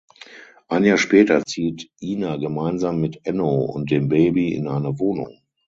[0.67, 5.43] Ein Jahr später zieht Ina gemeinsam mit Enno und dem Baby in eine Wohnung.